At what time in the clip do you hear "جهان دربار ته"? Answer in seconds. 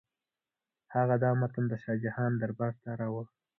2.03-2.89